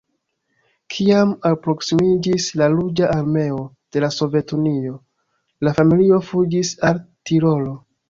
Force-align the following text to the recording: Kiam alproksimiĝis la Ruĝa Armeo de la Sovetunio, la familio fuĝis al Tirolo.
Kiam 0.95 1.33
alproksimiĝis 1.49 2.47
la 2.63 2.71
Ruĝa 2.77 3.11
Armeo 3.17 3.61
de 3.99 4.05
la 4.07 4.11
Sovetunio, 4.19 4.97
la 5.69 5.79
familio 5.81 6.23
fuĝis 6.33 6.77
al 6.93 7.07
Tirolo. 7.29 7.83